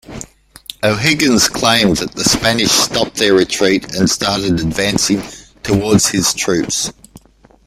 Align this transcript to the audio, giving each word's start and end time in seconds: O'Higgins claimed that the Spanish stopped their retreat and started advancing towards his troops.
O'Higgins 0.83 1.47
claimed 1.47 1.97
that 1.97 2.13
the 2.15 2.23
Spanish 2.23 2.71
stopped 2.71 3.17
their 3.17 3.35
retreat 3.35 3.93
and 3.95 4.09
started 4.09 4.53
advancing 4.59 5.21
towards 5.61 6.07
his 6.09 6.33
troops. 6.33 6.91